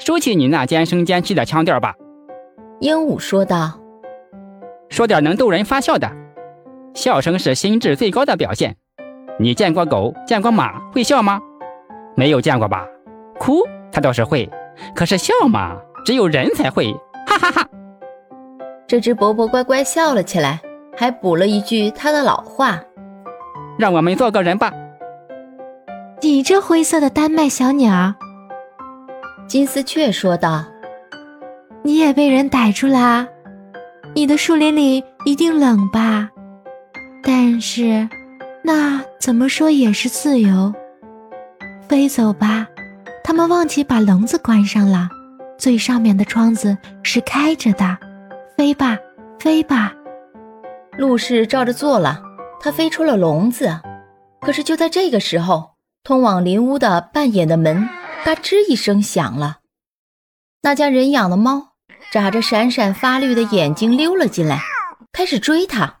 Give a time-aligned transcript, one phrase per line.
[0.00, 1.94] 收起你那尖声尖气的腔调吧。”
[2.80, 3.78] 鹦鹉说道。
[4.90, 6.10] “说点能逗人发笑的，
[6.94, 8.76] 笑声是心智最高的表现。
[9.38, 11.40] 你见过狗，见过马会笑吗？
[12.16, 12.84] 没有见过吧？
[13.38, 14.50] 哭，它倒是会，
[14.94, 16.92] 可是笑嘛，只有人才会，
[17.26, 17.68] 哈哈哈。”
[18.88, 20.60] 这只伯伯乖乖笑了起来，
[20.96, 22.80] 还补了一句他的老话
[23.78, 24.72] ：“让我们做个人吧。”
[26.20, 28.14] 你这灰色的丹麦小鸟，
[29.50, 30.64] 金丝雀说道
[31.82, 33.26] ：“你也被人逮住啦！
[34.14, 36.30] 你的树林里一定冷吧？
[37.20, 38.08] 但是，
[38.62, 40.72] 那怎么说也是自由。
[41.88, 42.64] 飞走吧，
[43.24, 45.08] 他们忘记把笼子关上了，
[45.58, 47.98] 最上面的窗子是开着的。
[48.56, 48.96] 飞吧，
[49.40, 49.92] 飞吧！”
[50.96, 52.22] 陆氏照着做了，
[52.60, 53.68] 它飞出了笼子。
[54.42, 55.70] 可是就在这个时候。
[56.02, 57.86] 通往林屋的半掩的门
[58.22, 59.60] 嘎吱一声响了，
[60.62, 61.68] 那家人养的猫
[62.12, 64.60] 眨着闪闪发绿的眼睛溜了进来，
[65.10, 66.00] 开始追它。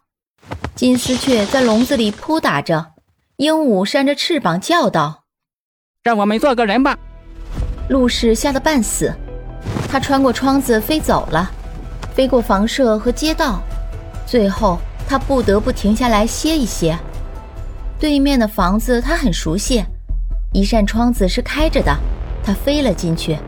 [0.74, 2.92] 金丝雀在笼子里扑打着，
[3.36, 5.24] 鹦鹉扇着翅膀叫道
[6.04, 6.96] ：“让我们做个人吧！”
[7.88, 9.12] 陆氏吓得半死，
[9.88, 11.50] 他穿过窗子飞走了，
[12.14, 13.62] 飞过房舍和街道，
[14.26, 16.98] 最后他不得不停下来歇一歇。
[17.98, 19.84] 对面的房子他很熟悉，
[20.52, 21.96] 一扇窗子是开着的，
[22.42, 23.38] 他飞了进去，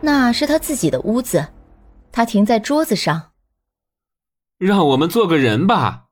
[0.00, 1.46] 那是他自己的屋子。
[2.12, 3.20] 他停在桌子上，
[4.56, 6.04] 让我们做个人吧。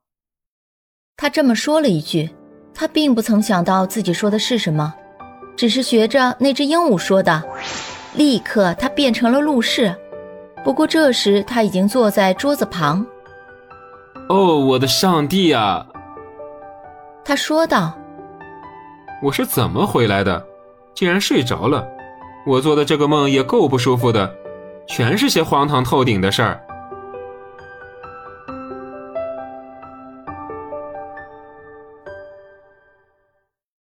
[1.16, 2.28] 他这么说了一句，
[2.74, 4.92] 他并不曾想到自己说的是什么，
[5.56, 7.42] 只是学着那只鹦鹉说的。
[8.14, 9.94] 立刻他变成了陆氏，
[10.62, 13.06] 不过这时他已经坐在桌子旁。
[14.28, 15.86] 哦，我的上帝啊！
[17.24, 17.96] 他说道
[19.24, 20.46] ：“我是怎么回来的？
[20.94, 21.88] 竟然睡着了。
[22.46, 24.30] 我做的这个梦也够不舒服的，
[24.86, 26.60] 全是些荒唐透顶的事儿。”